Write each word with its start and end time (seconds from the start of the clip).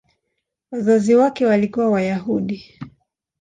Wazazi 0.71 1.15
wake 1.15 1.45
walikuwa 1.45 1.89
Wayahudi. 1.89 2.73